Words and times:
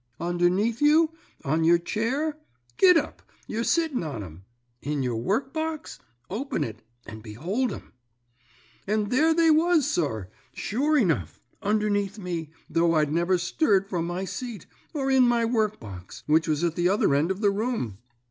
'Underneath 0.19 0.81
you, 0.81 1.11
on 1.45 1.63
your 1.63 1.77
chair? 1.77 2.39
Git 2.77 2.97
up; 2.97 3.21
you're 3.45 3.63
sitting 3.63 4.03
on 4.03 4.23
'em. 4.23 4.45
In 4.81 5.03
your 5.03 5.15
workbox? 5.21 5.99
Open 6.27 6.63
it 6.63 6.81
and 7.05 7.21
behold 7.21 7.71
'em.' 7.71 7.93
"And 8.87 9.11
there 9.11 9.31
they 9.35 9.51
was, 9.51 9.85
sir, 9.87 10.29
sure 10.55 10.97
enough, 10.97 11.39
underneath 11.61 12.17
me, 12.17 12.49
though 12.67 12.95
I'd 12.95 13.13
never 13.13 13.37
stirred 13.37 13.87
from 13.87 14.07
my 14.07 14.25
seat, 14.25 14.65
or 14.91 15.11
in 15.11 15.27
my 15.27 15.45
workbox, 15.45 16.23
which 16.25 16.47
was 16.47 16.63
at 16.63 16.75
the 16.75 16.89
other 16.89 17.13
end 17.13 17.29
of 17.29 17.41
the 17.41 17.51
room. 17.51 17.99